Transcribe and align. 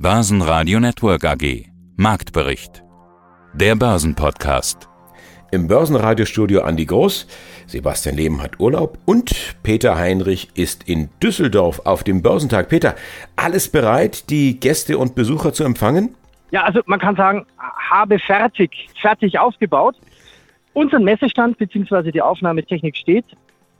Börsenradio 0.00 0.78
Network 0.78 1.24
AG. 1.24 1.66
Marktbericht. 1.96 2.84
Der 3.52 3.74
Börsenpodcast. 3.74 4.88
Im 5.50 5.66
Börsenradiostudio 5.66 6.60
Andi 6.60 6.86
Groß. 6.86 7.26
Sebastian 7.66 8.14
Leben 8.14 8.40
hat 8.40 8.60
Urlaub 8.60 8.98
und 9.06 9.56
Peter 9.64 9.98
Heinrich 9.98 10.50
ist 10.54 10.88
in 10.88 11.10
Düsseldorf 11.20 11.80
auf 11.84 12.04
dem 12.04 12.22
Börsentag. 12.22 12.68
Peter, 12.68 12.94
alles 13.34 13.68
bereit, 13.72 14.30
die 14.30 14.60
Gäste 14.60 14.98
und 14.98 15.16
Besucher 15.16 15.52
zu 15.52 15.64
empfangen? 15.64 16.14
Ja, 16.52 16.62
also 16.62 16.80
man 16.86 17.00
kann 17.00 17.16
sagen, 17.16 17.44
habe 17.90 18.20
fertig, 18.20 18.70
fertig 19.02 19.40
aufgebaut. 19.40 19.96
Unser 20.74 21.00
Messestand 21.00 21.58
bzw. 21.58 22.12
die 22.12 22.22
Aufnahmetechnik 22.22 22.96
steht 22.96 23.24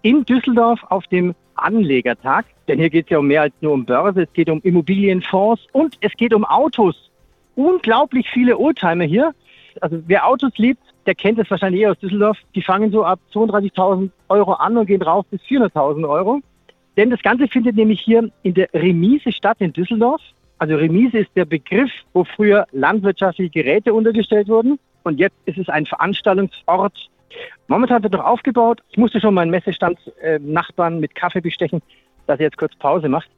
in 0.02 0.24
Düsseldorf 0.24 0.80
auf 0.88 1.06
dem 1.06 1.34
Anlegertag. 1.54 2.46
Denn 2.66 2.78
hier 2.78 2.90
geht 2.90 3.06
es 3.06 3.10
ja 3.10 3.18
um 3.18 3.26
mehr 3.26 3.42
als 3.42 3.54
nur 3.60 3.72
um 3.72 3.84
Börse, 3.84 4.22
es 4.22 4.32
geht 4.32 4.50
um 4.50 4.60
Immobilienfonds 4.62 5.66
und 5.72 5.96
es 6.00 6.12
geht 6.12 6.34
um 6.34 6.44
Autos. 6.44 7.10
Unglaublich 7.56 8.28
viele 8.30 8.56
Oldtimer 8.58 9.04
hier. 9.04 9.34
Also 9.80 10.00
wer 10.06 10.26
Autos 10.26 10.52
liebt, 10.56 10.82
der 11.06 11.14
kennt 11.14 11.38
es 11.38 11.50
wahrscheinlich 11.50 11.82
eher 11.82 11.92
aus 11.92 11.98
Düsseldorf. 11.98 12.36
Die 12.54 12.62
fangen 12.62 12.90
so 12.92 13.04
ab 13.04 13.20
32.000 13.32 14.10
Euro 14.28 14.52
an 14.52 14.76
und 14.76 14.86
gehen 14.86 15.02
rauf 15.02 15.26
bis 15.30 15.40
400.000 15.42 16.08
Euro. 16.08 16.40
Denn 16.96 17.10
das 17.10 17.22
Ganze 17.22 17.48
findet 17.48 17.76
nämlich 17.76 18.00
hier 18.00 18.30
in 18.42 18.54
der 18.54 18.68
Remise 18.74 19.32
statt 19.32 19.56
in 19.60 19.72
Düsseldorf. 19.72 20.20
Also 20.58 20.74
Remise 20.76 21.18
ist 21.18 21.30
der 21.36 21.44
Begriff, 21.44 21.90
wo 22.12 22.24
früher 22.24 22.66
landwirtschaftliche 22.72 23.50
Geräte 23.50 23.94
untergestellt 23.94 24.48
wurden. 24.48 24.78
Und 25.04 25.18
jetzt 25.18 25.36
ist 25.46 25.58
es 25.58 25.68
ein 25.68 25.86
Veranstaltungsort. 25.86 27.08
Momentan 27.66 28.02
wird 28.02 28.14
noch 28.14 28.24
aufgebaut. 28.24 28.80
Ich 28.90 28.96
musste 28.96 29.20
schon 29.20 29.34
meinen 29.34 29.50
Messestand-Nachbarn 29.50 30.96
äh, 30.96 31.00
mit 31.00 31.14
Kaffee 31.14 31.40
bestechen, 31.40 31.82
dass 32.26 32.38
er 32.38 32.46
jetzt 32.46 32.58
kurz 32.58 32.74
Pause 32.76 33.08
macht. 33.08 33.28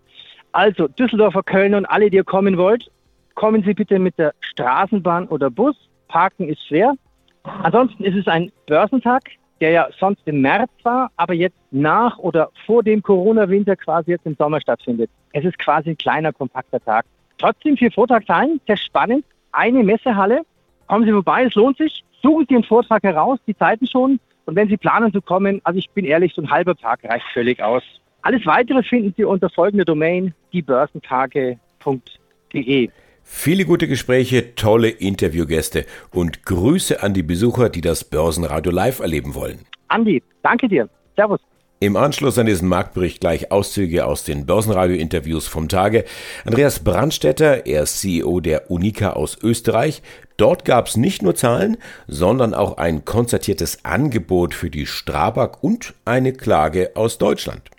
Also 0.52 0.88
Düsseldorfer, 0.88 1.42
Köln 1.42 1.74
und 1.74 1.86
alle, 1.86 2.10
die 2.10 2.16
ihr 2.16 2.24
kommen 2.24 2.56
wollt, 2.56 2.90
kommen 3.34 3.62
Sie 3.62 3.74
bitte 3.74 3.98
mit 3.98 4.18
der 4.18 4.34
Straßenbahn 4.40 5.28
oder 5.28 5.50
Bus. 5.50 5.76
Parken 6.08 6.48
ist 6.48 6.66
schwer. 6.66 6.94
Ansonsten 7.42 8.04
ist 8.04 8.16
es 8.16 8.26
ein 8.26 8.50
Börsentag, 8.66 9.22
der 9.60 9.70
ja 9.70 9.88
sonst 9.98 10.22
im 10.26 10.40
März 10.40 10.70
war, 10.82 11.10
aber 11.16 11.34
jetzt 11.34 11.56
nach 11.70 12.18
oder 12.18 12.50
vor 12.66 12.82
dem 12.82 13.02
Corona-Winter 13.02 13.76
quasi 13.76 14.12
jetzt 14.12 14.26
im 14.26 14.34
Sommer 14.36 14.60
stattfindet. 14.60 15.10
Es 15.32 15.44
ist 15.44 15.58
quasi 15.58 15.90
ein 15.90 15.98
kleiner, 15.98 16.32
kompakter 16.32 16.80
Tag. 16.80 17.06
Trotzdem 17.38 17.76
vier 17.76 17.92
Vortragszahlen, 17.92 18.60
sehr 18.66 18.76
spannend. 18.76 19.24
Eine 19.52 19.82
Messehalle. 19.82 20.42
Kommen 20.90 21.06
Sie 21.06 21.12
vorbei, 21.12 21.44
es 21.44 21.54
lohnt 21.54 21.78
sich. 21.78 22.04
Suchen 22.20 22.46
Sie 22.48 22.56
einen 22.56 22.64
Vortrag 22.64 23.04
heraus, 23.04 23.38
die 23.46 23.56
Zeiten 23.56 23.86
schon. 23.86 24.18
Und 24.46 24.56
wenn 24.56 24.68
Sie 24.68 24.76
planen 24.76 25.12
zu 25.12 25.22
kommen, 25.22 25.60
also 25.62 25.78
ich 25.78 25.88
bin 25.90 26.04
ehrlich, 26.04 26.34
so 26.34 26.42
ein 26.42 26.50
halber 26.50 26.74
Tag 26.74 27.04
reicht 27.04 27.26
völlig 27.32 27.62
aus. 27.62 27.84
Alles 28.22 28.44
weitere 28.44 28.82
finden 28.82 29.14
Sie 29.16 29.22
unter 29.22 29.48
folgender 29.50 29.84
Domain, 29.84 30.34
diebörsentage.de. 30.52 32.88
Viele 33.22 33.64
gute 33.66 33.86
Gespräche, 33.86 34.56
tolle 34.56 34.88
Interviewgäste 34.88 35.86
und 36.12 36.44
Grüße 36.44 37.00
an 37.00 37.14
die 37.14 37.22
Besucher, 37.22 37.68
die 37.68 37.82
das 37.82 38.02
Börsenradio 38.02 38.72
live 38.72 38.98
erleben 38.98 39.36
wollen. 39.36 39.60
Andi, 39.86 40.20
danke 40.42 40.66
dir. 40.66 40.88
Servus. 41.14 41.38
Im 41.82 41.96
Anschluss 41.96 42.36
an 42.36 42.44
diesen 42.44 42.68
Marktbericht 42.68 43.20
gleich 43.20 43.50
Auszüge 43.50 44.04
aus 44.04 44.22
den 44.22 44.44
Börsenradio-Interviews 44.44 45.46
vom 45.46 45.66
Tage. 45.70 46.04
Andreas 46.44 46.80
Brandstetter, 46.80 47.64
er 47.64 47.84
ist 47.84 48.00
CEO 48.00 48.40
der 48.40 48.70
Unica 48.70 49.14
aus 49.14 49.38
Österreich. 49.42 50.02
Dort 50.36 50.66
gab 50.66 50.88
es 50.88 50.98
nicht 50.98 51.22
nur 51.22 51.36
Zahlen, 51.36 51.78
sondern 52.06 52.52
auch 52.52 52.76
ein 52.76 53.06
konzertiertes 53.06 53.82
Angebot 53.82 54.52
für 54.52 54.68
die 54.68 54.84
Strabag 54.84 55.62
und 55.62 55.94
eine 56.04 56.34
Klage 56.34 56.90
aus 56.96 57.16
Deutschland. 57.16 57.70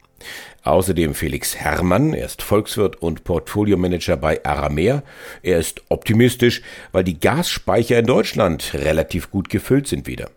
Außerdem 0.64 1.14
Felix 1.14 1.56
Herrmann, 1.56 2.16
er 2.16 2.26
ist 2.26 2.42
Volkswirt 2.42 3.04
und 3.04 3.24
Portfoliomanager 3.24 4.18
bei 4.18 4.44
Arameer. 4.44 5.04
Er 5.44 5.60
ist 5.60 5.84
optimistisch, 5.90 6.64
weil 6.92 7.04
die 7.04 7.20
Gasspeicher 7.20 8.00
in 8.00 8.08
Deutschland 8.08 8.74
relativ 8.74 9.30
gut 9.30 9.50
gefüllt 9.50 9.86
sind 9.86 10.08
wieder. 10.08 10.32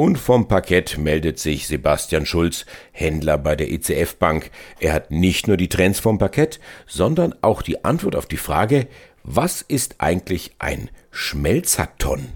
Und 0.00 0.16
vom 0.16 0.48
Parkett 0.48 0.96
meldet 0.96 1.38
sich 1.38 1.66
Sebastian 1.66 2.24
Schulz, 2.24 2.64
Händler 2.90 3.36
bei 3.36 3.54
der 3.54 3.70
ECF 3.70 4.16
Bank. 4.16 4.50
Er 4.78 4.94
hat 4.94 5.10
nicht 5.10 5.46
nur 5.46 5.58
die 5.58 5.68
Trends 5.68 6.00
vom 6.00 6.16
Parkett, 6.16 6.58
sondern 6.86 7.34
auch 7.42 7.60
die 7.60 7.84
Antwort 7.84 8.16
auf 8.16 8.24
die 8.24 8.38
Frage, 8.38 8.86
was 9.24 9.60
ist 9.60 9.96
eigentlich 9.98 10.52
ein 10.58 10.88
Schmelzaton? 11.10 12.28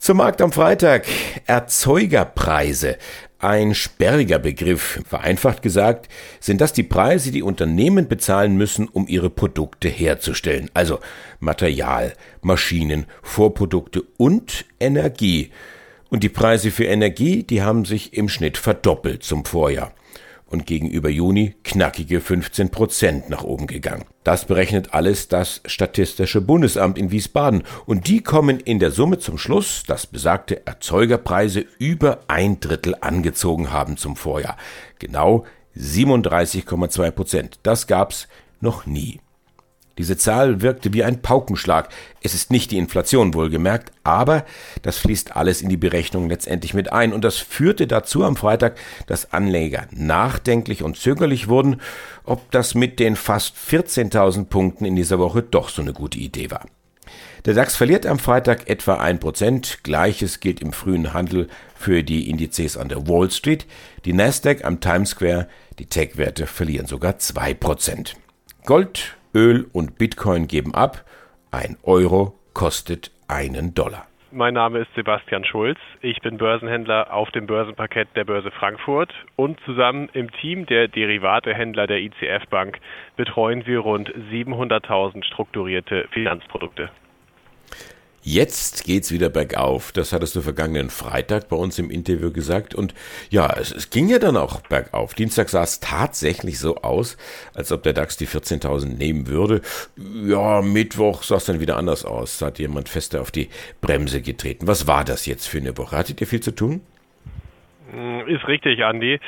Zum 0.00 0.16
Markt 0.16 0.42
am 0.42 0.50
Freitag. 0.50 1.06
Erzeugerpreise. 1.46 2.98
Ein 3.38 3.76
sperriger 3.76 4.40
Begriff. 4.40 5.04
Vereinfacht 5.06 5.62
gesagt, 5.62 6.08
sind 6.40 6.60
das 6.60 6.72
die 6.72 6.82
Preise, 6.82 7.30
die 7.30 7.44
Unternehmen 7.44 8.08
bezahlen 8.08 8.56
müssen, 8.56 8.88
um 8.88 9.06
ihre 9.06 9.30
Produkte 9.30 9.88
herzustellen. 9.88 10.72
Also 10.74 10.98
Material, 11.38 12.14
Maschinen, 12.42 13.06
Vorprodukte 13.22 14.02
und 14.16 14.64
Energie. 14.80 15.52
Und 16.08 16.22
die 16.22 16.28
Preise 16.28 16.70
für 16.70 16.84
Energie, 16.84 17.42
die 17.42 17.62
haben 17.62 17.84
sich 17.84 18.14
im 18.14 18.28
Schnitt 18.28 18.58
verdoppelt 18.58 19.22
zum 19.22 19.44
Vorjahr 19.44 19.92
und 20.48 20.66
gegenüber 20.66 21.08
Juni 21.08 21.56
knackige 21.64 22.20
15 22.20 22.70
Prozent 22.70 23.28
nach 23.28 23.42
oben 23.42 23.66
gegangen. 23.66 24.04
Das 24.22 24.44
berechnet 24.44 24.94
alles 24.94 25.28
das 25.28 25.60
Statistische 25.66 26.40
Bundesamt 26.40 26.98
in 26.98 27.10
Wiesbaden 27.10 27.64
und 27.84 28.06
die 28.06 28.22
kommen 28.22 28.60
in 28.60 28.78
der 28.78 28.92
Summe 28.92 29.18
zum 29.18 29.38
Schluss, 29.38 29.82
dass 29.86 30.06
besagte 30.06 30.66
Erzeugerpreise 30.66 31.64
über 31.78 32.20
ein 32.28 32.60
Drittel 32.60 32.96
angezogen 33.00 33.72
haben 33.72 33.96
zum 33.96 34.14
Vorjahr. 34.14 34.56
Genau 35.00 35.44
37,2 35.76 37.10
Prozent. 37.10 37.58
Das 37.64 37.86
gab's 37.86 38.28
noch 38.60 38.86
nie. 38.86 39.20
Diese 39.98 40.18
Zahl 40.18 40.60
wirkte 40.60 40.92
wie 40.92 41.04
ein 41.04 41.22
Paukenschlag. 41.22 41.88
Es 42.22 42.34
ist 42.34 42.50
nicht 42.50 42.70
die 42.70 42.78
Inflation 42.78 43.32
wohlgemerkt, 43.32 43.92
aber 44.04 44.44
das 44.82 44.98
fließt 44.98 45.36
alles 45.36 45.62
in 45.62 45.70
die 45.70 45.78
Berechnung 45.78 46.28
letztendlich 46.28 46.74
mit 46.74 46.92
ein. 46.92 47.12
Und 47.12 47.24
das 47.24 47.38
führte 47.38 47.86
dazu 47.86 48.22
am 48.24 48.36
Freitag, 48.36 48.76
dass 49.06 49.32
Anleger 49.32 49.86
nachdenklich 49.90 50.82
und 50.82 50.98
zögerlich 50.98 51.48
wurden, 51.48 51.80
ob 52.24 52.50
das 52.50 52.74
mit 52.74 53.00
den 53.00 53.16
fast 53.16 53.56
14.000 53.56 54.44
Punkten 54.46 54.84
in 54.84 54.96
dieser 54.96 55.18
Woche 55.18 55.42
doch 55.42 55.70
so 55.70 55.80
eine 55.80 55.94
gute 55.94 56.18
Idee 56.18 56.50
war. 56.50 56.66
Der 57.46 57.54
DAX 57.54 57.76
verliert 57.76 58.06
am 58.06 58.18
Freitag 58.18 58.68
etwa 58.68 59.00
1%. 59.00 59.78
Gleiches 59.84 60.40
gilt 60.40 60.60
im 60.60 60.72
frühen 60.72 61.14
Handel 61.14 61.48
für 61.76 62.02
die 62.02 62.28
Indizes 62.28 62.76
an 62.76 62.88
der 62.88 63.06
Wall 63.06 63.30
Street. 63.30 63.66
Die 64.04 64.12
Nasdaq 64.12 64.64
am 64.64 64.80
Times 64.80 65.10
Square, 65.10 65.48
die 65.78 65.86
Tech-Werte 65.86 66.46
verlieren 66.46 66.86
sogar 66.86 67.12
2%. 67.12 68.14
Gold 68.64 69.16
Öl 69.36 69.66
und 69.74 69.98
Bitcoin 69.98 70.46
geben 70.48 70.74
ab. 70.74 71.04
Ein 71.50 71.76
Euro 71.82 72.32
kostet 72.54 73.10
einen 73.28 73.74
Dollar. 73.74 74.06
Mein 74.32 74.54
Name 74.54 74.78
ist 74.78 74.94
Sebastian 74.94 75.44
Schulz. 75.44 75.78
Ich 76.00 76.20
bin 76.22 76.38
Börsenhändler 76.38 77.12
auf 77.12 77.30
dem 77.32 77.46
Börsenparkett 77.46 78.08
der 78.16 78.24
Börse 78.24 78.50
Frankfurt 78.50 79.12
und 79.36 79.60
zusammen 79.66 80.08
im 80.14 80.32
Team 80.40 80.64
der 80.64 80.88
Derivatehändler 80.88 81.86
der 81.86 81.98
ICF 82.00 82.46
Bank 82.48 82.78
betreuen 83.16 83.66
wir 83.66 83.80
rund 83.80 84.08
700.000 84.32 85.22
strukturierte 85.22 86.08
Finanzprodukte. 86.12 86.88
Jetzt 88.28 88.82
geht's 88.82 89.12
wieder 89.12 89.28
bergauf. 89.28 89.92
Das 89.92 90.12
hattest 90.12 90.34
du 90.34 90.40
vergangenen 90.42 90.90
Freitag 90.90 91.48
bei 91.48 91.54
uns 91.54 91.78
im 91.78 91.92
Interview 91.92 92.32
gesagt. 92.32 92.74
Und 92.74 92.92
ja, 93.30 93.54
es, 93.56 93.70
es 93.70 93.88
ging 93.90 94.08
ja 94.08 94.18
dann 94.18 94.36
auch 94.36 94.62
bergauf. 94.62 95.14
Dienstag 95.14 95.48
sah 95.48 95.62
es 95.62 95.78
tatsächlich 95.78 96.58
so 96.58 96.78
aus, 96.78 97.16
als 97.54 97.70
ob 97.70 97.84
der 97.84 97.92
DAX 97.92 98.16
die 98.16 98.26
14.000 98.26 98.96
nehmen 98.98 99.28
würde. 99.28 99.60
Ja, 99.96 100.60
Mittwoch 100.60 101.22
sah 101.22 101.36
es 101.36 101.44
dann 101.44 101.60
wieder 101.60 101.76
anders 101.76 102.04
aus. 102.04 102.38
Da 102.38 102.46
hat 102.46 102.58
jemand 102.58 102.88
fester 102.88 103.20
auf 103.20 103.30
die 103.30 103.48
Bremse 103.80 104.20
getreten. 104.20 104.66
Was 104.66 104.88
war 104.88 105.04
das 105.04 105.26
jetzt 105.26 105.46
für 105.46 105.58
eine 105.58 105.78
Woche? 105.78 105.96
Hattet 105.96 106.20
ihr 106.20 106.26
viel 106.26 106.40
zu 106.40 106.50
tun? 106.50 106.80
Hm, 107.92 108.26
ist 108.26 108.48
richtig, 108.48 108.82
Andi. 108.82 109.20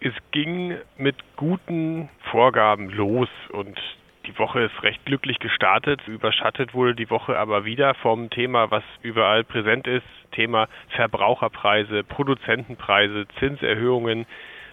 Es 0.00 0.14
ging 0.30 0.76
mit 0.96 1.16
guten 1.34 2.08
Vorgaben 2.30 2.88
los 2.88 3.28
und 3.50 3.76
die 4.28 4.38
Woche 4.38 4.60
ist 4.60 4.82
recht 4.82 5.04
glücklich 5.06 5.38
gestartet, 5.38 6.06
überschattet 6.06 6.74
wurde 6.74 6.94
die 6.94 7.08
Woche 7.08 7.38
aber 7.38 7.64
wieder 7.64 7.94
vom 7.94 8.28
Thema, 8.28 8.70
was 8.70 8.84
überall 9.02 9.42
präsent 9.42 9.86
ist, 9.86 10.04
Thema 10.32 10.68
Verbraucherpreise, 10.90 12.04
Produzentenpreise, 12.04 13.26
Zinserhöhungen. 13.38 14.26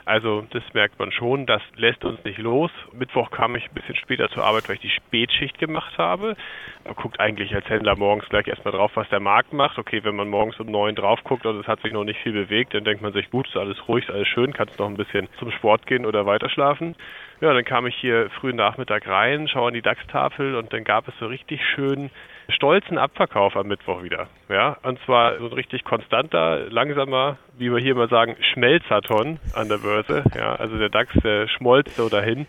Also 0.06 0.46
das 0.52 0.62
merkt 0.74 1.00
man 1.00 1.12
schon, 1.12 1.48
das 1.48 1.64
lässt 1.76 2.06
uns 2.06 2.24
nicht 2.24 2.38
los. 2.38 2.70
Mittwoch 2.94 3.32
kam 3.32 3.56
ich 3.56 3.66
ein 3.66 3.74
bisschen 3.74 3.96
später 3.96 4.30
zur 4.30 4.46
Arbeit, 4.46 4.70
weil 4.70 4.76
ich 4.76 4.82
die 4.82 4.90
Spätschicht 4.92 5.58
gemacht 5.58 5.98
habe. 5.98 6.36
Man 6.84 6.94
guckt 6.94 7.20
eigentlich 7.20 7.56
als 7.56 7.68
Händler 7.68 7.96
morgens 7.96 8.30
gleich 8.30 8.48
erstmal 8.48 8.74
drauf, 8.74 8.92
was 8.94 9.10
der 9.10 9.20
Markt 9.20 9.52
macht. 9.52 9.80
Okay, 9.80 10.04
wenn 10.04 10.16
man 10.16 10.30
morgens 10.30 10.60
um 10.60 10.68
neun 10.68 10.94
drauf 10.94 11.24
guckt 11.24 11.48
und 11.48 11.60
es 11.60 11.68
hat 11.68 11.82
sich 11.82 11.92
noch 11.92 12.04
nicht 12.04 12.20
viel 12.22 12.34
bewegt, 12.34 12.76
dann 12.76 12.84
denkt 12.84 13.02
man 13.02 13.14
sich, 13.14 13.32
gut, 13.32 13.48
ist 13.48 13.58
alles 13.58 13.88
ruhig, 13.88 14.08
ist 14.08 14.14
alles 14.14 14.28
schön, 14.28 14.54
kannst 14.54 14.78
noch 14.78 14.88
ein 14.88 14.98
bisschen 14.98 15.28
zum 15.40 15.52
Sport 15.52 15.88
gehen 15.88 16.06
oder 16.06 16.28
weiterschlafen. 16.28 16.96
Ja, 17.42 17.54
dann 17.54 17.66
kam 17.66 17.88
ich 17.88 17.96
hier 17.96 18.30
frühen 18.30 18.58
Nachmittag 18.58 19.08
rein, 19.08 19.48
schaue 19.48 19.70
an 19.70 19.74
die 19.74 19.82
DAX-Tafel 19.82 20.56
und 20.56 20.72
dann 20.72 20.84
gab 20.84 21.08
es 21.08 21.18
so 21.20 21.26
richtig 21.26 21.62
schön 21.74 22.12
stolzen 22.50 22.98
Abverkauf 22.98 23.56
am 23.56 23.68
Mittwoch 23.68 24.04
wieder. 24.04 24.28
Ja, 24.50 24.78
und 24.84 25.00
zwar 25.06 25.38
so 25.40 25.46
ein 25.46 25.54
richtig 25.54 25.84
konstanter, 25.84 26.70
langsamer, 26.70 27.38
wie 27.58 27.72
wir 27.72 27.80
hier 27.80 27.94
immer 27.94 28.08
sagen, 28.08 28.36
Schmelzerton 28.54 29.40
an 29.54 29.70
der 29.70 29.78
Börse. 29.78 30.24
Ja, 30.36 30.56
also 30.56 30.78
der 30.78 30.90
DAX, 30.90 31.14
der 31.24 31.48
schmolz 31.48 31.96
so 31.96 32.10
dahin. 32.10 32.48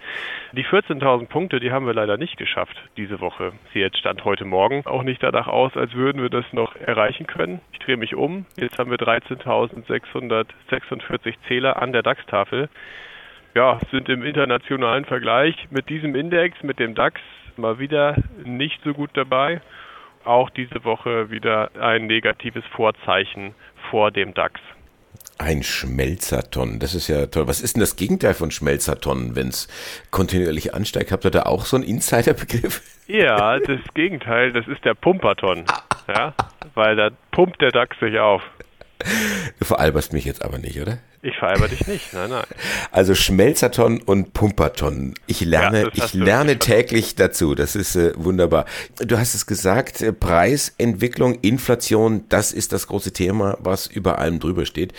Die 0.52 0.64
14.000 0.64 1.28
Punkte, 1.28 1.60
die 1.60 1.70
haben 1.72 1.87
wir 1.87 1.94
leider 1.94 2.16
nicht 2.16 2.37
geschafft 2.37 2.76
diese 2.96 3.20
Woche. 3.20 3.52
Sie 3.72 3.78
jetzt 3.81 3.98
stand 3.98 4.25
heute 4.25 4.44
Morgen 4.44 4.84
auch 4.87 5.02
nicht 5.02 5.22
danach 5.22 5.48
aus, 5.48 5.76
als 5.76 5.94
würden 5.94 6.22
wir 6.22 6.31
das 6.31 6.44
noch 6.52 6.75
erreichen 6.76 7.26
können. 7.26 7.60
Ich 7.72 7.78
drehe 7.78 7.96
mich 7.96 8.14
um. 8.14 8.46
Jetzt 8.56 8.78
haben 8.78 8.90
wir 8.90 8.99
13.646 8.99 11.34
Zähler 11.49 11.81
an 11.81 11.92
der 11.92 12.02
DAX-Tafel. 12.02 12.69
Ja, 13.54 13.78
sind 13.90 14.10
im 14.10 14.22
internationalen 14.22 15.06
Vergleich 15.06 15.54
mit 15.70 15.88
diesem 15.88 16.14
Index, 16.14 16.62
mit 16.62 16.78
dem 16.78 16.94
DAX, 16.94 17.19
mal 17.56 17.78
wieder 17.78 18.16
nicht 18.44 18.82
so 18.84 18.92
gut 18.92 19.08
dabei. 19.14 19.62
Auch 20.26 20.50
diese 20.50 20.84
Woche 20.84 21.31
wieder 21.31 21.70
ein 21.81 22.06
negatives 22.06 22.64
Vorzeichen 22.75 23.55
vor 23.90 24.11
dem 24.11 24.34
DAX. 24.34 24.61
Ein 25.38 25.62
Schmelzerton, 25.62 26.81
das 26.81 26.94
ist 26.96 27.06
ja 27.06 27.26
toll. 27.26 27.46
Was 27.46 27.61
ist 27.61 27.76
denn 27.76 27.81
das 27.81 27.94
Gegenteil 27.94 28.34
von 28.34 28.50
Schmelzerton, 28.50 29.37
wenn 29.37 29.49
es 29.49 29.69
kontinuierlich 30.11 30.75
ansteigt? 30.75 31.12
Habt 31.12 31.25
ihr 31.25 31.31
da 31.31 31.43
auch 31.43 31.64
so 31.64 31.76
einen 31.76 31.84
Insiderbegriff? 31.84 32.82
Ja, 33.06 33.58
das 33.67 33.78
Gegenteil, 33.94 34.52
das 34.52 34.67
ist 34.67 34.84
der 34.84 34.94
Pumperton. 34.94 35.64
Ja, 36.08 36.34
weil 36.75 36.96
da 36.96 37.11
pumpt 37.31 37.61
der 37.61 37.70
DAX 37.70 37.96
sich 38.00 38.19
auf. 38.19 38.43
Du 39.61 39.64
veralberst 39.64 40.12
mich 40.12 40.25
jetzt 40.25 40.44
aber 40.44 40.58
nicht, 40.58 40.81
oder? 40.81 40.99
Ich 41.26 41.38
veralber 41.38 41.67
dich 41.67 41.88
nicht, 41.88 42.12
nein, 42.12 42.31
nein. 42.31 42.44
Also 42.93 43.17
Schmelzerton 43.17 44.00
und 44.00 44.32
Pumperton. 44.32 45.14
Ich 45.26 45.40
lerne, 45.40 45.82
ja, 45.82 45.90
ich 45.93 46.14
lerne 46.14 46.61
täglich 46.61 47.17
dazu. 47.17 47.56
Das 47.56 47.75
ist 47.75 47.96
äh, 47.96 48.12
wunderbar. 48.17 48.64
Du 48.99 49.19
hast 49.19 49.34
es 49.34 49.44
gesagt, 49.44 50.02
äh, 50.02 50.12
Preisentwicklung, 50.12 51.40
Inflation, 51.43 52.25
das 52.28 52.52
ist 52.52 52.73
das 52.73 52.87
große 52.87 53.12
Thema, 53.12 53.58
was 53.58 53.88
über 53.88 54.20
allem 54.20 54.38
drüber 54.38 54.67
steht. 54.67 54.93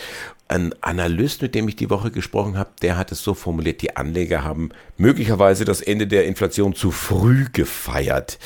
Ein 0.49 0.73
Analyst, 0.81 1.41
mit 1.41 1.55
dem 1.55 1.67
ich 1.69 1.77
die 1.77 1.89
Woche 1.89 2.11
gesprochen 2.11 2.57
habe, 2.57 2.71
der 2.81 2.97
hat 2.97 3.13
es 3.13 3.23
so 3.23 3.33
formuliert, 3.33 3.81
die 3.81 3.95
Anleger 3.95 4.43
haben 4.43 4.71
möglicherweise 4.97 5.63
das 5.63 5.79
Ende 5.79 6.07
der 6.07 6.25
Inflation 6.25 6.75
zu 6.75 6.91
früh 6.91 7.45
gefeiert 7.53 8.37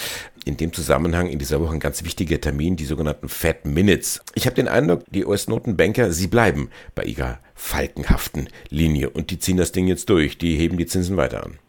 in 0.45 0.57
dem 0.57 0.73
Zusammenhang 0.73 1.27
in 1.27 1.39
dieser 1.39 1.61
Woche 1.61 1.73
ein 1.73 1.79
ganz 1.79 2.03
wichtiger 2.03 2.41
Termin, 2.41 2.75
die 2.75 2.85
sogenannten 2.85 3.29
Fed 3.29 3.65
Minutes. 3.65 4.21
Ich 4.33 4.45
habe 4.45 4.55
den 4.55 4.67
Eindruck, 4.67 5.03
die 5.11 5.25
US-Notenbanker, 5.25 6.11
sie 6.11 6.27
bleiben 6.27 6.69
bei 6.95 7.03
ihrer 7.03 7.39
falkenhaften 7.61 8.49
Linie 8.69 9.11
und 9.11 9.29
die 9.29 9.39
ziehen 9.39 9.55
das 9.55 9.71
Ding 9.71 9.87
jetzt 9.87 10.09
durch, 10.09 10.37
die 10.37 10.57
heben 10.57 10.77
die 10.77 10.87
Zinsen 10.87 11.15
weiter 11.15 11.45
an. 11.45 11.59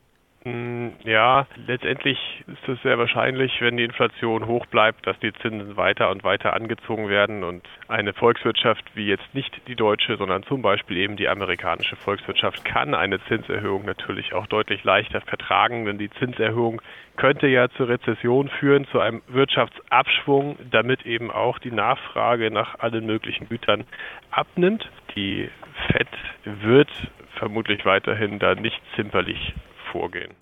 Mm, 0.44 0.88
ja, 1.04 1.46
letztendlich 1.68 2.18
ist 2.48 2.68
es 2.68 2.82
sehr 2.82 2.98
wahrscheinlich, 2.98 3.60
wenn 3.60 3.76
die 3.76 3.84
Inflation 3.84 4.46
hoch 4.46 4.66
bleibt, 4.66 5.06
dass 5.06 5.16
die 5.20 5.32
Zinsen 5.34 5.76
weiter 5.76 6.10
und 6.10 6.24
weiter 6.24 6.54
angezogen 6.54 7.08
werden 7.08 7.44
und 7.44 7.62
eine 7.86 8.12
Volkswirtschaft 8.12 8.84
wie 8.94 9.06
jetzt 9.06 9.34
nicht 9.34 9.52
die 9.68 9.76
deutsche, 9.76 10.16
sondern 10.16 10.42
zum 10.42 10.60
Beispiel 10.60 10.96
eben 10.96 11.16
die 11.16 11.28
amerikanische 11.28 11.94
Volkswirtschaft 11.94 12.64
kann 12.64 12.94
eine 12.94 13.22
Zinserhöhung 13.26 13.84
natürlich 13.84 14.32
auch 14.32 14.48
deutlich 14.48 14.82
leichter 14.82 15.20
vertragen, 15.20 15.84
denn 15.84 15.98
die 15.98 16.10
Zinserhöhung 16.10 16.82
könnte 17.16 17.46
ja 17.46 17.68
zur 17.68 17.88
Rezession 17.88 18.48
führen, 18.48 18.86
zu 18.88 18.98
einem 18.98 19.22
Wirtschaftsabschwung, 19.28 20.56
damit 20.72 21.06
eben 21.06 21.30
auch 21.30 21.60
die 21.60 21.70
Nachfrage 21.70 22.50
nach 22.50 22.80
allen 22.80 23.06
möglichen 23.06 23.48
Gütern 23.48 23.84
abnimmt. 24.32 24.90
Die 25.14 25.48
FED 25.86 26.08
wird 26.44 26.90
vermutlich 27.36 27.84
weiterhin 27.84 28.40
da 28.40 28.56
nicht 28.56 28.80
zimperlich 28.96 29.54
vorgehen? 29.92 30.32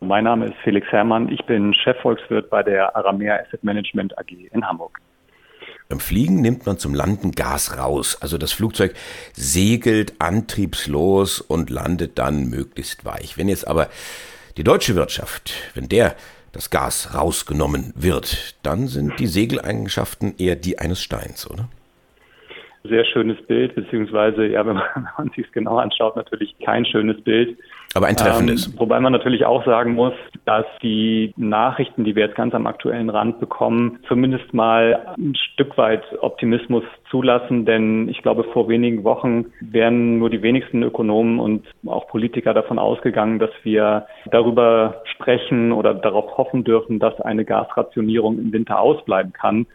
Mein 0.00 0.24
Name 0.24 0.46
ist 0.46 0.54
Felix 0.62 0.86
Herrmann. 0.92 1.28
Ich 1.30 1.44
bin 1.46 1.74
Chefvolkswirt 1.74 2.50
bei 2.50 2.62
der 2.62 2.94
Aramea 2.94 3.36
Asset 3.36 3.64
Management 3.64 4.16
AG 4.18 4.30
in 4.52 4.66
Hamburg. 4.66 5.00
Beim 5.88 6.00
Fliegen 6.00 6.42
nimmt 6.42 6.66
man 6.66 6.78
zum 6.78 6.94
Landen 6.94 7.32
Gas 7.32 7.78
raus. 7.78 8.18
Also 8.20 8.36
das 8.36 8.52
Flugzeug 8.52 8.94
segelt 9.32 10.20
antriebslos 10.20 11.40
und 11.40 11.70
landet 11.70 12.18
dann 12.18 12.50
möglichst 12.50 13.04
weich. 13.04 13.38
Wenn 13.38 13.48
jetzt 13.48 13.66
aber 13.66 13.88
die 14.56 14.64
deutsche 14.64 14.94
Wirtschaft, 14.96 15.52
wenn 15.74 15.88
der 15.88 16.14
das 16.52 16.70
Gas 16.70 17.14
rausgenommen 17.14 17.92
wird, 17.96 18.56
dann 18.62 18.86
sind 18.86 19.18
die 19.18 19.26
Segeleigenschaften 19.26 20.34
eher 20.36 20.56
die 20.56 20.78
eines 20.78 21.02
Steins, 21.02 21.48
oder? 21.48 21.68
Sehr 22.84 23.04
schönes 23.04 23.40
Bild, 23.46 23.74
beziehungsweise, 23.74 24.46
ja, 24.46 24.66
wenn 24.66 24.76
man, 24.76 24.84
wenn 24.94 25.08
man 25.16 25.28
sich 25.30 25.46
es 25.46 25.52
genau 25.52 25.76
anschaut, 25.76 26.16
natürlich 26.16 26.54
kein 26.64 26.84
schönes 26.84 27.20
Bild. 27.22 27.58
Aber 27.94 28.06
ein 28.06 28.16
treffendes. 28.16 28.66
Ähm, 28.66 28.74
wobei 28.76 29.00
man 29.00 29.12
natürlich 29.12 29.46
auch 29.46 29.64
sagen 29.64 29.94
muss, 29.94 30.12
dass 30.44 30.66
die 30.82 31.32
Nachrichten, 31.36 32.04
die 32.04 32.14
wir 32.14 32.26
jetzt 32.26 32.36
ganz 32.36 32.54
am 32.54 32.66
aktuellen 32.66 33.08
Rand 33.08 33.40
bekommen, 33.40 34.00
zumindest 34.06 34.52
mal 34.52 35.14
ein 35.16 35.34
Stück 35.34 35.78
weit 35.78 36.02
Optimismus 36.20 36.84
zulassen. 37.10 37.64
Denn 37.64 38.08
ich 38.08 38.22
glaube, 38.22 38.44
vor 38.52 38.68
wenigen 38.68 39.04
Wochen 39.04 39.46
wären 39.60 40.18
nur 40.18 40.28
die 40.28 40.42
wenigsten 40.42 40.82
Ökonomen 40.82 41.40
und 41.40 41.66
auch 41.86 42.08
Politiker 42.08 42.52
davon 42.52 42.78
ausgegangen, 42.78 43.38
dass 43.38 43.50
wir 43.62 44.06
darüber 44.30 45.02
sprechen 45.14 45.72
oder 45.72 45.94
darauf 45.94 46.36
hoffen 46.36 46.64
dürfen, 46.64 46.98
dass 46.98 47.18
eine 47.22 47.44
Gasrationierung 47.46 48.38
im 48.38 48.52
Winter 48.52 48.80
ausbleiben 48.80 49.32
kann. 49.32 49.66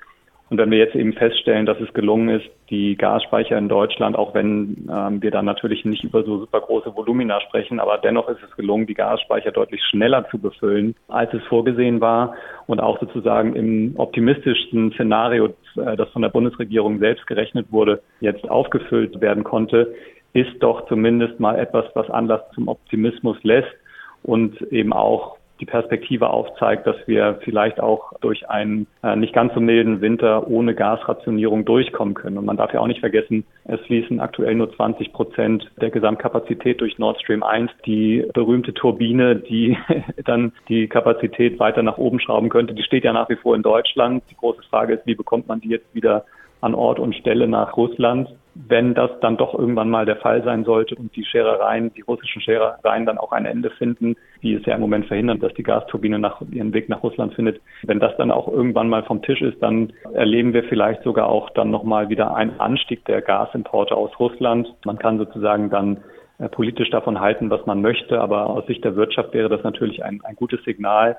Und 0.53 0.59
wenn 0.59 0.69
wir 0.69 0.77
jetzt 0.77 0.93
eben 0.93 1.13
feststellen, 1.13 1.65
dass 1.65 1.79
es 1.79 1.91
gelungen 1.95 2.29
ist, 2.29 2.45
die 2.69 2.95
Gasspeicher 2.95 3.57
in 3.57 3.69
Deutschland, 3.69 4.15
auch 4.15 4.35
wenn 4.35 4.87
ähm, 4.87 5.19
wir 5.19 5.31
dann 5.31 5.45
natürlich 5.45 5.83
nicht 5.83 6.03
über 6.03 6.21
so 6.23 6.37
super 6.37 6.61
große 6.61 6.95
Volumina 6.95 7.41
sprechen, 7.41 7.79
aber 7.79 7.97
dennoch 7.97 8.29
ist 8.29 8.37
es 8.47 8.55
gelungen, 8.55 8.85
die 8.85 8.93
Gasspeicher 8.93 9.51
deutlich 9.51 9.81
schneller 9.83 10.29
zu 10.29 10.37
befüllen, 10.37 10.93
als 11.07 11.33
es 11.33 11.41
vorgesehen 11.45 12.01
war. 12.01 12.35
Und 12.67 12.81
auch 12.81 12.99
sozusagen 12.99 13.55
im 13.55 13.95
optimistischsten 13.97 14.91
Szenario, 14.91 15.55
äh, 15.75 15.97
das 15.97 16.09
von 16.09 16.21
der 16.21 16.29
Bundesregierung 16.29 16.99
selbst 16.99 17.25
gerechnet 17.25 17.71
wurde, 17.71 18.03
jetzt 18.19 18.47
aufgefüllt 18.47 19.19
werden 19.21 19.43
konnte, 19.43 19.95
ist 20.33 20.53
doch 20.59 20.85
zumindest 20.85 21.39
mal 21.39 21.57
etwas, 21.57 21.85
was 21.95 22.11
Anlass 22.11 22.41
zum 22.53 22.67
Optimismus 22.67 23.37
lässt 23.41 23.73
und 24.21 24.61
eben 24.71 24.93
auch 24.93 25.37
die 25.59 25.65
Perspektive 25.65 26.29
aufzeigt, 26.29 26.87
dass 26.87 26.95
wir 27.05 27.39
vielleicht 27.43 27.79
auch 27.79 28.13
durch 28.21 28.49
einen 28.49 28.87
äh, 29.03 29.15
nicht 29.15 29.33
ganz 29.33 29.53
so 29.53 29.59
milden 29.59 30.01
Winter 30.01 30.47
ohne 30.47 30.73
Gasrationierung 30.73 31.63
durchkommen 31.63 32.15
können. 32.15 32.37
Und 32.37 32.45
man 32.45 32.57
darf 32.57 32.73
ja 32.73 32.79
auch 32.79 32.87
nicht 32.87 32.99
vergessen, 32.99 33.45
es 33.65 33.79
fließen 33.81 34.19
aktuell 34.19 34.55
nur 34.55 34.73
20 34.75 35.13
Prozent 35.13 35.69
der 35.79 35.91
Gesamtkapazität 35.91 36.81
durch 36.81 36.97
Nord 36.97 37.19
Stream 37.21 37.43
1. 37.43 37.71
Die 37.85 38.25
berühmte 38.33 38.73
Turbine, 38.73 39.35
die 39.35 39.77
dann 40.25 40.53
die 40.69 40.87
Kapazität 40.87 41.59
weiter 41.59 41.83
nach 41.83 41.97
oben 41.97 42.19
schrauben 42.19 42.49
könnte, 42.49 42.73
die 42.73 42.83
steht 42.83 43.03
ja 43.03 43.13
nach 43.13 43.29
wie 43.29 43.35
vor 43.35 43.55
in 43.55 43.61
Deutschland. 43.61 44.23
Die 44.31 44.35
große 44.35 44.63
Frage 44.69 44.93
ist, 44.95 45.05
wie 45.05 45.15
bekommt 45.15 45.47
man 45.47 45.61
die 45.61 45.69
jetzt 45.69 45.93
wieder 45.93 46.25
an 46.61 46.73
Ort 46.73 46.99
und 46.99 47.15
Stelle 47.15 47.47
nach 47.47 47.77
Russland. 47.77 48.29
Wenn 48.55 48.93
das 48.93 49.11
dann 49.21 49.37
doch 49.37 49.57
irgendwann 49.57 49.89
mal 49.89 50.05
der 50.05 50.17
Fall 50.17 50.43
sein 50.43 50.63
sollte 50.63 50.95
und 50.95 51.15
die 51.15 51.25
Scherereien, 51.25 51.93
die 51.93 52.01
russischen 52.01 52.41
Scherereien 52.41 53.05
dann 53.05 53.17
auch 53.17 53.31
ein 53.31 53.45
Ende 53.45 53.71
finden, 53.71 54.15
die 54.41 54.53
es 54.53 54.65
ja 54.65 54.75
im 54.75 54.81
Moment 54.81 55.07
verhindern, 55.07 55.39
dass 55.39 55.53
die 55.53 55.63
Gasturbine 55.63 56.19
nach, 56.19 56.41
ihren 56.51 56.73
Weg 56.73 56.89
nach 56.89 57.01
Russland 57.01 57.33
findet, 57.33 57.61
wenn 57.83 57.99
das 57.99 58.15
dann 58.17 58.31
auch 58.31 58.47
irgendwann 58.47 58.89
mal 58.89 59.03
vom 59.03 59.21
Tisch 59.21 59.41
ist, 59.41 59.61
dann 59.61 59.93
erleben 60.13 60.53
wir 60.53 60.63
vielleicht 60.65 61.03
sogar 61.03 61.29
auch 61.29 61.49
dann 61.51 61.71
nochmal 61.71 62.09
wieder 62.09 62.35
einen 62.35 62.59
Anstieg 62.59 63.05
der 63.05 63.21
Gasimporte 63.21 63.95
aus 63.95 64.11
Russland. 64.19 64.73
Man 64.85 64.99
kann 64.99 65.17
sozusagen 65.17 65.69
dann 65.69 65.97
äh, 66.39 66.49
politisch 66.49 66.89
davon 66.89 67.19
halten, 67.19 67.49
was 67.49 67.65
man 67.65 67.81
möchte, 67.81 68.19
aber 68.19 68.49
aus 68.49 68.65
Sicht 68.67 68.83
der 68.83 68.95
Wirtschaft 68.95 69.33
wäre 69.33 69.49
das 69.49 69.63
natürlich 69.63 70.03
ein, 70.03 70.21
ein 70.23 70.35
gutes 70.35 70.63
Signal, 70.63 71.17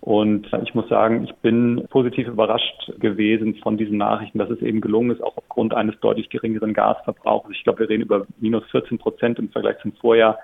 und 0.00 0.48
ich 0.62 0.74
muss 0.74 0.88
sagen, 0.88 1.24
ich 1.24 1.34
bin 1.36 1.86
positiv 1.90 2.26
überrascht 2.26 2.92
gewesen 2.98 3.56
von 3.56 3.76
diesen 3.76 3.98
Nachrichten, 3.98 4.38
dass 4.38 4.48
es 4.48 4.62
eben 4.62 4.80
gelungen 4.80 5.10
ist, 5.10 5.22
auch 5.22 5.36
aufgrund 5.36 5.74
eines 5.74 5.98
deutlich 6.00 6.30
geringeren 6.30 6.72
Gasverbrauchs. 6.72 7.50
Ich 7.52 7.64
glaube, 7.64 7.80
wir 7.80 7.90
reden 7.90 8.04
über 8.04 8.26
minus 8.38 8.64
14 8.70 8.98
Prozent 8.98 9.38
im 9.38 9.50
Vergleich 9.50 9.78
zum 9.82 9.92
Vorjahr 9.92 10.38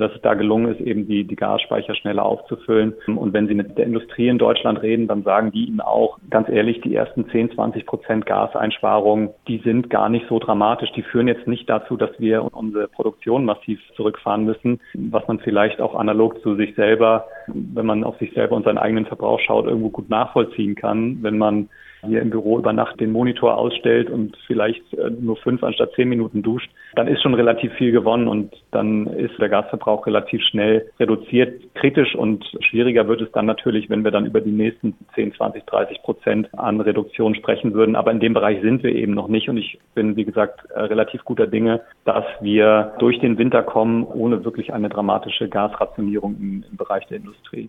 dass 0.00 0.12
es 0.14 0.20
da 0.22 0.34
gelungen 0.34 0.74
ist, 0.74 0.80
eben 0.80 1.06
die, 1.06 1.24
die 1.24 1.36
Gasspeicher 1.36 1.94
schneller 1.94 2.24
aufzufüllen. 2.24 2.94
Und 3.06 3.32
wenn 3.32 3.48
Sie 3.48 3.54
mit 3.54 3.76
der 3.78 3.86
Industrie 3.86 4.28
in 4.28 4.38
Deutschland 4.38 4.82
reden, 4.82 5.08
dann 5.08 5.22
sagen 5.22 5.52
die 5.52 5.64
Ihnen 5.64 5.80
auch, 5.80 6.18
ganz 6.30 6.48
ehrlich, 6.48 6.80
die 6.82 6.94
ersten 6.94 7.28
10, 7.28 7.52
20 7.52 7.86
Prozent 7.86 8.26
Gaseinsparungen, 8.26 9.30
die 9.48 9.58
sind 9.58 9.90
gar 9.90 10.08
nicht 10.08 10.26
so 10.28 10.38
dramatisch. 10.38 10.92
Die 10.92 11.02
führen 11.02 11.28
jetzt 11.28 11.46
nicht 11.46 11.68
dazu, 11.68 11.96
dass 11.96 12.10
wir 12.18 12.54
unsere 12.54 12.88
Produktion 12.88 13.44
massiv 13.44 13.80
zurückfahren 13.96 14.44
müssen, 14.44 14.80
was 14.94 15.26
man 15.28 15.38
vielleicht 15.40 15.80
auch 15.80 15.94
analog 15.94 16.40
zu 16.42 16.56
sich 16.56 16.74
selber, 16.74 17.26
wenn 17.46 17.86
man 17.86 18.04
auf 18.04 18.18
sich 18.18 18.32
selber 18.34 18.56
und 18.56 18.64
seinen 18.64 18.78
eigenen 18.78 19.06
Verbrauch 19.06 19.40
schaut, 19.40 19.66
irgendwo 19.66 19.90
gut 19.90 20.10
nachvollziehen 20.10 20.74
kann, 20.74 21.22
wenn 21.22 21.38
man 21.38 21.68
hier 22.04 22.22
im 22.22 22.30
Büro 22.30 22.58
über 22.58 22.72
Nacht 22.72 23.00
den 23.00 23.12
Monitor 23.12 23.56
ausstellt 23.56 24.10
und 24.10 24.36
vielleicht 24.46 24.82
äh, 24.94 25.10
nur 25.10 25.36
fünf 25.36 25.62
anstatt 25.62 25.92
zehn 25.94 26.08
Minuten 26.08 26.42
duscht, 26.42 26.70
dann 26.94 27.08
ist 27.08 27.22
schon 27.22 27.34
relativ 27.34 27.72
viel 27.74 27.92
gewonnen 27.92 28.28
und 28.28 28.54
dann 28.70 29.06
ist 29.06 29.38
der 29.38 29.48
Gasverbrauch 29.48 30.06
relativ 30.06 30.42
schnell 30.42 30.90
reduziert. 30.98 31.62
Kritisch 31.74 32.14
und 32.14 32.44
schwieriger 32.60 33.08
wird 33.08 33.22
es 33.22 33.32
dann 33.32 33.46
natürlich, 33.46 33.90
wenn 33.90 34.04
wir 34.04 34.10
dann 34.10 34.26
über 34.26 34.40
die 34.40 34.50
nächsten 34.50 34.94
10, 35.14 35.34
20, 35.34 35.64
30 35.64 36.02
Prozent 36.02 36.48
an 36.58 36.80
Reduktion 36.80 37.34
sprechen 37.34 37.74
würden. 37.74 37.96
Aber 37.96 38.10
in 38.10 38.20
dem 38.20 38.34
Bereich 38.34 38.60
sind 38.62 38.82
wir 38.82 38.94
eben 38.94 39.14
noch 39.14 39.28
nicht 39.28 39.48
und 39.48 39.56
ich 39.56 39.78
bin, 39.94 40.16
wie 40.16 40.24
gesagt, 40.24 40.68
äh, 40.70 40.80
relativ 40.80 41.24
guter 41.24 41.46
Dinge, 41.46 41.82
dass 42.04 42.24
wir 42.40 42.94
durch 42.98 43.18
den 43.20 43.38
Winter 43.38 43.62
kommen, 43.62 44.04
ohne 44.04 44.44
wirklich 44.44 44.72
eine 44.72 44.88
dramatische 44.88 45.48
Gasrationierung 45.48 46.36
im, 46.36 46.64
im 46.70 46.76
Bereich 46.76 47.06
der 47.06 47.18
Industrie. 47.18 47.68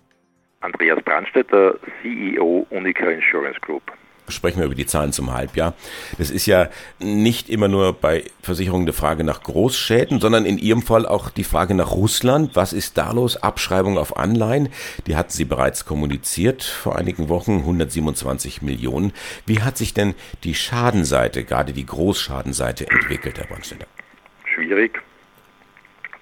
Andreas 0.68 1.02
Brandstetter, 1.02 1.76
CEO 2.02 2.68
Unica 2.70 3.10
Insurance 3.10 3.60
Group 3.62 3.84
sprechen 4.30 4.60
wir 4.60 4.66
über 4.66 4.76
die 4.76 4.86
Zahlen 4.86 5.14
zum 5.14 5.34
Halbjahr. 5.34 5.74
Das 6.18 6.30
ist 6.30 6.48
ja 6.48 6.70
nicht 7.00 7.50
immer 7.50 7.70
nur 7.70 7.94
bei 7.94 8.26
Versicherungen 8.42 8.86
eine 8.86 8.92
Frage 8.92 9.24
nach 9.24 9.42
Großschäden, 9.42 10.20
sondern 10.20 10.44
in 10.46 10.58
Ihrem 10.58 10.82
Fall 10.82 11.06
auch 11.06 11.30
die 11.30 11.46
Frage 11.46 11.74
nach 11.74 11.94
Russland. 11.94 12.54
Was 12.54 12.74
ist 12.74 12.98
da 12.98 13.14
los? 13.14 13.38
Abschreibung 13.38 13.98
auf 13.98 14.18
Anleihen, 14.18 14.68
die 15.08 15.16
hatten 15.16 15.32
Sie 15.32 15.46
bereits 15.46 15.86
kommuniziert 15.86 16.64
vor 16.64 16.98
einigen 16.98 17.30
Wochen, 17.30 17.60
127 17.60 18.62
Millionen. 18.62 19.14
Wie 19.46 19.62
hat 19.62 19.78
sich 19.78 19.94
denn 19.94 20.14
die 20.44 20.56
Schadenseite, 20.56 21.46
gerade 21.46 21.72
die 21.72 21.86
Großschadenseite 21.86 22.92
entwickelt, 22.92 23.40
Herr 23.40 23.48
Brandstetter? 23.48 23.88
Schwierig. 24.54 25.02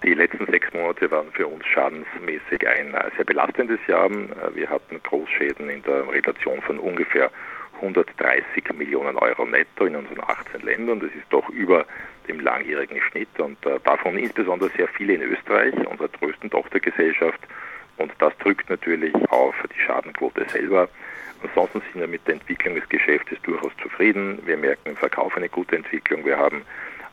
Die 0.06 0.14
letzten 0.14 0.46
sechs 0.46 0.72
Monate 0.72 1.10
waren 1.10 1.32
für 1.32 1.48
uns 1.48 1.66
schadensmäßig 1.66 2.68
ein 2.68 2.96
sehr 3.16 3.26
belastendes 3.26 3.80
Jahr. 3.88 4.08
Wir 4.54 4.70
hatten 4.70 5.02
Großschäden 5.02 5.68
in 5.68 5.82
der 5.82 6.08
Relation 6.08 6.62
von 6.62 6.78
ungefähr 6.78 7.32
130 7.82 8.72
Millionen 8.78 9.18
Euro 9.18 9.46
netto 9.48 9.86
in 9.86 9.96
unseren 9.96 10.22
18 10.22 10.62
Ländern. 10.62 11.00
Das 11.00 11.10
ist 11.10 11.26
doch 11.32 11.50
über 11.50 11.88
dem 12.28 12.40
langjährigen 12.40 13.02
Schnitt 13.02 13.40
und 13.40 13.66
äh, 13.66 13.80
davon 13.84 14.16
insbesondere 14.20 14.70
sehr 14.78 14.88
viele 14.90 15.14
in 15.14 15.24
Österreich, 15.24 15.74
unserer 15.88 16.10
größten 16.10 16.52
Tochtergesellschaft. 16.52 17.40
Und 17.98 18.12
das 18.20 18.38
drückt 18.38 18.70
natürlich 18.70 19.16
auf 19.32 19.56
die 19.76 19.80
Schadenquote 19.80 20.48
selber. 20.50 20.88
Ansonsten 21.42 21.82
sind 21.82 22.02
wir 22.02 22.08
mit 22.08 22.28
der 22.28 22.36
Entwicklung 22.36 22.76
des 22.76 22.88
Geschäftes 22.90 23.42
durchaus 23.42 23.72
zufrieden. 23.82 24.40
Wir 24.46 24.58
merken 24.58 24.90
im 24.90 24.98
Verkauf 24.98 25.36
eine 25.36 25.50
gute 25.50 25.76
Entwicklung. 25.76 26.24
Wir 26.26 26.38
haben 26.38 26.62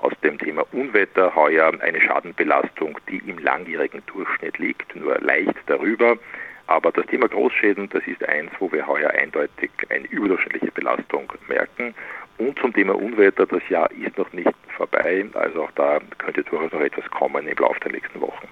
aus 0.02 0.12
dem 0.23 0.38
Thema 0.38 0.64
Unwetter 0.73 1.35
heuer 1.35 1.73
eine 1.80 2.00
Schadenbelastung, 2.00 2.99
die 3.09 3.18
im 3.26 3.38
langjährigen 3.38 4.02
Durchschnitt 4.06 4.59
liegt, 4.59 4.94
nur 4.97 5.18
leicht 5.21 5.54
darüber. 5.66 6.18
Aber 6.66 6.92
das 6.92 7.06
Thema 7.06 7.28
Großschäden, 7.28 7.88
das 7.90 8.06
ist 8.06 8.26
eins, 8.28 8.50
wo 8.59 8.71
wir 8.71 8.87
heuer 8.87 9.11
eindeutig 9.11 9.71
eine 9.88 10.06
überdurchschnittliche 10.09 10.73
Belastung 10.73 11.32
merken. 11.49 11.94
Und 12.38 12.59
zum 12.59 12.73
Thema 12.73 12.94
Unwetter, 12.97 13.47
das 13.47 13.66
Jahr 13.68 13.90
ist 13.92 14.16
noch 14.18 14.32
nicht 14.32 14.50
vorbei, 14.76 15.25
also 15.35 15.64
auch 15.64 15.71
da 15.73 16.00
könnte 16.18 16.42
durchaus 16.42 16.73
noch 16.73 16.80
etwas 16.80 17.09
kommen 17.11 17.47
im 17.47 17.56
Laufe 17.59 17.80
der 17.80 17.92
nächsten 17.92 18.21
Wochen. 18.21 18.49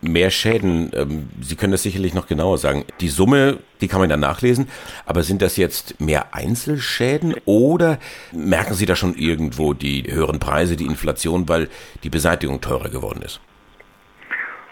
Mehr 0.00 0.30
Schäden, 0.30 0.90
ähm, 0.94 1.28
Sie 1.40 1.56
können 1.56 1.72
das 1.72 1.82
sicherlich 1.82 2.14
noch 2.14 2.26
genauer 2.26 2.58
sagen. 2.58 2.84
Die 3.00 3.08
Summe, 3.08 3.58
die 3.80 3.88
kann 3.88 4.00
man 4.00 4.08
dann 4.08 4.20
nachlesen, 4.20 4.68
aber 5.04 5.22
sind 5.22 5.42
das 5.42 5.56
jetzt 5.56 6.00
mehr 6.00 6.34
Einzelschäden 6.34 7.34
oder 7.44 7.98
merken 8.32 8.74
Sie 8.74 8.86
da 8.86 8.96
schon 8.96 9.14
irgendwo 9.14 9.72
die 9.72 10.04
höheren 10.10 10.40
Preise, 10.40 10.76
die 10.76 10.86
Inflation, 10.86 11.48
weil 11.48 11.68
die 12.02 12.10
Beseitigung 12.10 12.60
teurer 12.60 12.88
geworden 12.88 13.22
ist? 13.22 13.40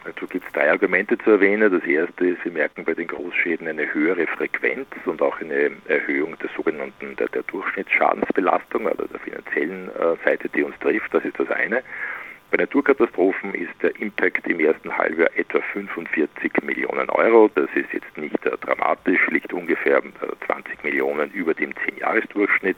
Dazu 0.05 0.27
gibt 0.27 0.47
es 0.47 0.53
drei 0.53 0.71
Argumente 0.71 1.17
zu 1.17 1.31
erwähnen. 1.31 1.73
Das 1.73 1.83
erste 1.85 2.27
ist, 2.27 2.45
wir 2.45 2.53
merken 2.53 2.85
bei 2.85 2.93
den 2.93 3.07
Großschäden 3.07 3.67
eine 3.67 3.93
höhere 3.93 4.27
Frequenz 4.27 4.87
und 5.07 5.23
auch 5.23 5.41
eine 5.41 5.71
Erhöhung 5.89 6.37
der 6.39 6.51
sogenannten 6.55 7.17
der, 7.17 7.29
der 7.29 7.43
Durchschnittsschadensbelastung, 7.45 8.87
also 8.87 9.07
der 9.07 9.21
finanziellen 9.21 9.89
äh, 9.89 10.17
Seite, 10.23 10.51
die 10.51 10.63
uns 10.63 10.79
trifft. 10.81 11.13
Das 11.15 11.25
ist 11.25 11.39
das 11.41 11.51
eine. 11.51 11.83
Bei 12.55 12.63
Naturkatastrophen 12.63 13.53
ist 13.53 13.75
der 13.83 14.01
Impact 14.01 14.47
im 14.47 14.61
ersten 14.61 14.97
Halbjahr 14.97 15.29
etwa 15.35 15.59
45 15.73 16.53
Millionen 16.63 17.11
Euro. 17.11 17.51
Das 17.53 17.69
ist 17.75 17.93
jetzt 17.93 18.17
nicht 18.17 18.39
dramatisch, 18.45 19.27
liegt 19.31 19.53
ungefähr 19.53 19.99
äh, 19.99 20.47
20 20.47 20.85
Millionen 20.85 21.33
über 21.33 21.53
dem 21.53 21.73
10-Jahres-Durchschnitt 21.73 22.77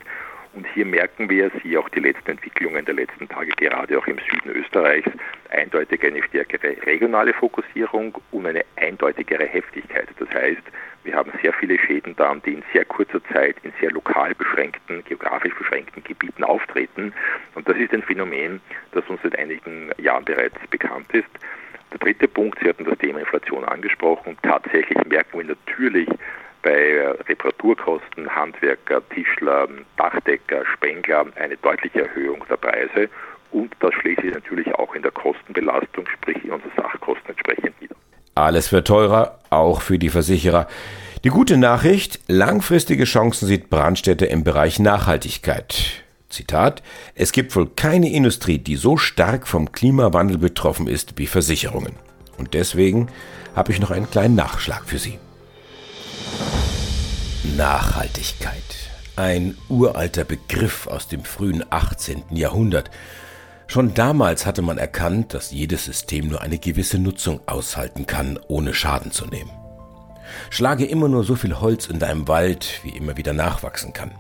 und 0.57 0.67
hier 0.73 0.87
merken 0.87 1.29
wir, 1.29 1.51
Sie 1.63 1.77
auch 1.77 1.89
die 1.91 2.01
letzten 2.01 2.33
Entwicklungen 2.33 2.85
der 2.85 2.95
letzten 2.95 3.29
Tage, 3.29 3.51
gerade 3.57 3.99
auch 3.99 4.07
im 4.07 4.19
Süden 4.19 4.57
Österreichs, 4.57 5.11
eindeutig 5.51 6.03
eine 6.03 6.23
stärkere 6.23 6.77
regionale 6.87 7.35
Fokussierung 7.35 8.17
und 8.33 8.47
eine 8.47 8.65
eindeutigere 8.77 9.45
Heftigkeit. 9.45 10.09
Das 10.19 10.31
heißt, 10.31 10.63
wir 11.05 11.15
haben 11.15 11.31
sehr 11.43 11.53
viele 11.53 11.79
Schäden 11.79 12.17
da, 12.17 12.35
die 12.35 12.55
in 12.55 12.63
sehr 12.73 12.87
kurzer 12.87 13.23
Zeit 13.33 13.57
in 13.63 13.73
sehr 13.81 13.91
lokal 13.91 14.35
beschränkten, 14.35 15.05
geografisch 15.05 15.55
beschränkten 15.55 16.03
Gebieten 16.03 16.43
auftreten. 16.43 17.13
Und 17.55 17.69
das 17.69 17.77
ist 17.77 17.93
ein 17.93 18.03
Phänomen, 18.03 18.61
das 18.93 19.05
uns 19.09 19.21
seit 19.23 19.39
einigen 19.39 19.93
Jahren 19.99 20.25
bereits 20.25 20.57
bekannt 20.71 21.13
ist. 21.13 21.29
Der 21.93 21.99
dritte 21.99 22.27
Punkt, 22.27 22.59
Sie 22.61 22.69
hatten 22.69 22.85
das 22.85 22.99
Thema 22.99 23.21
Inflation 23.21 23.65
angesprochen. 23.65 24.37
Tatsächlich 24.43 24.99
merken 25.05 25.39
wir 25.39 25.45
natürlich, 25.45 26.09
bei 26.67 27.13
Reparaturkosten, 27.29 28.29
Handwerker, 28.29 29.01
Tischler, 29.11 29.69
Dachdecker, 29.97 30.65
Spengler 30.75 31.27
eine 31.37 31.57
deutliche 31.59 32.03
Erhöhung 32.03 32.43
der 32.51 32.57
Preise 32.57 33.09
und 33.53 33.73
das 33.79 33.95
schlägt 33.95 34.23
sich 34.23 34.35
natürlich 34.35 34.75
auch 34.75 34.93
in 34.97 35.03
der 35.03 35.13
Kostenbelastung, 35.13 36.09
sprich 36.13 36.45
in 36.45 36.51
unseren 36.51 36.73
Sachkosten 36.77 37.31
entsprechend 37.31 37.81
nieder. 37.81 37.95
Alles 38.35 38.73
wird 38.73 38.89
teurer, 38.89 39.39
auch 39.49 39.81
für 39.81 39.97
die 40.01 40.09
Versicherer. 40.09 40.67
Die 41.23 41.29
gute 41.29 41.57
Nachricht, 41.57 42.19
langfristige 42.27 43.05
Chancen 43.05 43.47
sieht 43.47 43.71
Brandstätte 43.71 44.27
im 44.27 44.43
Bereich 44.43 44.81
Nachhaltigkeit. 44.81 46.03
Zitat, 46.29 46.83
es 47.15 47.31
gibt 47.31 47.55
wohl 47.55 47.69
keine 47.77 48.11
Industrie, 48.11 48.59
die 48.59 48.75
so 48.75 48.97
stark 48.97 49.47
vom 49.47 49.71
Klimawandel 49.71 50.39
betroffen 50.39 50.89
ist 50.89 51.17
wie 51.17 51.29
Versicherungen. 51.29 51.95
Und 52.39 52.55
deswegen 52.55 53.07
habe 53.55 53.71
ich 53.71 53.79
noch 53.79 53.93
einen 53.93 54.11
kleinen 54.11 54.35
Nachschlag 54.35 54.85
für 54.85 54.99
Sie. 54.99 55.21
Nachhaltigkeit. 57.57 58.53
Ein 59.17 59.57
uralter 59.71 60.25
Begriff 60.25 60.87
aus 60.87 61.09
dem 61.09 61.25
frühen 61.25 61.65
18. 61.71 62.25
Jahrhundert. 62.31 62.91
Schon 63.67 63.95
damals 63.95 64.45
hatte 64.45 64.61
man 64.61 64.77
erkannt, 64.77 65.33
dass 65.33 65.53
jedes 65.53 65.87
System 65.87 66.29
nur 66.29 66.43
eine 66.43 66.59
gewisse 66.59 66.99
Nutzung 66.99 67.41
aushalten 67.47 68.05
kann, 68.05 68.39
ohne 68.49 68.75
Schaden 68.75 69.11
zu 69.11 69.25
nehmen. 69.25 69.51
Schlage 70.51 70.85
immer 70.85 71.09
nur 71.09 71.25
so 71.25 71.35
viel 71.35 71.59
Holz 71.59 71.87
in 71.87 71.99
deinem 71.99 72.29
Wald, 72.29 72.81
wie 72.83 72.91
immer 72.91 73.17
wieder 73.17 73.33
nachwachsen 73.33 73.95
kann. 73.95 74.11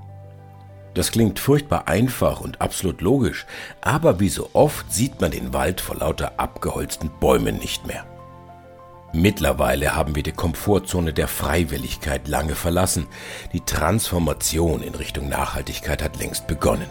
Das 0.95 1.13
klingt 1.13 1.39
furchtbar 1.39 1.89
einfach 1.89 2.41
und 2.41 2.63
absolut 2.63 3.03
logisch, 3.03 3.45
aber 3.83 4.19
wie 4.19 4.31
so 4.31 4.49
oft 4.55 4.91
sieht 4.91 5.21
man 5.21 5.31
den 5.31 5.53
Wald 5.53 5.83
vor 5.83 5.97
lauter 5.97 6.41
abgeholzten 6.41 7.11
Bäumen 7.21 7.59
nicht 7.59 7.87
mehr. 7.87 8.07
Mittlerweile 9.13 9.95
haben 9.95 10.15
wir 10.15 10.23
die 10.23 10.33
Komfortzone 10.33 11.13
der 11.13 11.29
Freiwilligkeit 11.29 12.29
lange 12.29 12.55
verlassen. 12.55 13.07
Die 13.53 13.61
Transformation 13.61 14.83
in 14.83 14.95
Richtung 14.95 15.29
Nachhaltigkeit 15.29 16.03
hat 16.03 16.19
längst 16.19 16.47
begonnen. 16.47 16.91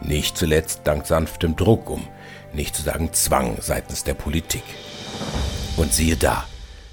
Nicht 0.00 0.36
zuletzt 0.36 0.80
dank 0.84 1.06
sanftem 1.06 1.54
Druck, 1.54 1.88
um 1.88 2.06
nicht 2.52 2.74
zu 2.74 2.82
sagen 2.82 3.12
Zwang 3.12 3.58
seitens 3.60 4.02
der 4.02 4.14
Politik. 4.14 4.64
Und 5.76 5.92
siehe 5.92 6.16
da, 6.16 6.44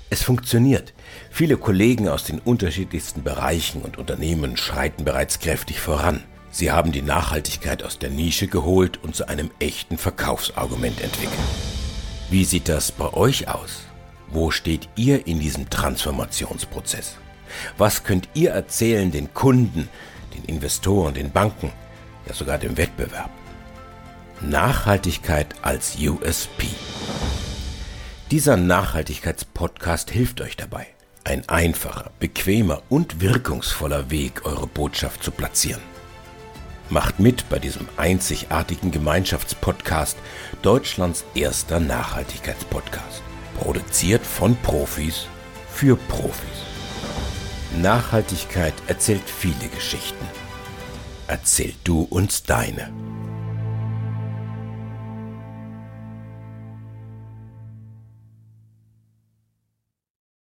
es 0.09 0.21
funktioniert. 0.23 0.93
Viele 1.31 1.57
Kollegen 1.57 2.07
aus 2.07 2.23
den 2.23 2.39
unterschiedlichsten 2.39 3.23
Bereichen 3.23 3.81
und 3.81 3.97
Unternehmen 3.97 4.57
schreiten 4.57 5.05
bereits 5.05 5.39
kräftig 5.39 5.79
voran. 5.79 6.23
Sie 6.51 6.71
haben 6.71 6.91
die 6.91 7.01
Nachhaltigkeit 7.01 7.83
aus 7.83 7.99
der 7.99 8.09
Nische 8.09 8.47
geholt 8.47 8.99
und 9.03 9.15
zu 9.15 9.27
einem 9.27 9.51
echten 9.59 9.97
Verkaufsargument 9.97 11.01
entwickelt. 11.01 11.37
Wie 12.29 12.43
sieht 12.43 12.69
das 12.69 12.91
bei 12.91 13.13
euch 13.13 13.47
aus? 13.47 13.88
Wo 14.31 14.51
steht 14.51 14.87
ihr 14.95 15.25
in 15.25 15.39
diesem 15.39 15.69
Transformationsprozess? 15.69 17.17
Was 17.77 18.03
könnt 18.03 18.29
ihr 18.35 18.51
erzählen 18.51 19.11
den 19.11 19.33
Kunden, 19.33 19.89
den 20.35 20.45
Investoren, 20.45 21.15
den 21.15 21.31
Banken, 21.31 21.71
ja 22.27 22.33
sogar 22.33 22.59
dem 22.59 22.77
Wettbewerb? 22.77 23.31
Nachhaltigkeit 24.41 25.55
als 25.63 25.97
USP. 25.99 26.67
Dieser 28.29 28.55
Nachhaltigkeitspodcast 28.55 30.11
hilft 30.11 30.41
euch 30.41 30.55
dabei, 30.55 30.85
ein 31.23 31.49
einfacher, 31.49 32.11
bequemer 32.19 32.83
und 32.87 33.21
wirkungsvoller 33.21 34.11
Weg, 34.11 34.45
eure 34.45 34.67
Botschaft 34.67 35.23
zu 35.23 35.31
platzieren. 35.31 35.81
Macht 36.89 37.19
mit 37.19 37.49
bei 37.49 37.57
diesem 37.57 37.87
einzigartigen 37.97 38.91
Gemeinschaftspodcast, 38.91 40.17
Deutschlands 40.61 41.25
erster 41.33 41.79
Nachhaltigkeitspodcast. 41.79 43.23
Produziert 43.57 44.25
von 44.25 44.55
Profis 44.57 45.27
für 45.71 45.95
Profis. 45.95 46.65
Nachhaltigkeit 47.77 48.73
erzählt 48.87 49.29
viele 49.29 49.69
Geschichten. 49.73 50.25
Erzähl 51.27 51.73
du 51.83 52.01
uns 52.01 52.43
deine. 52.43 52.91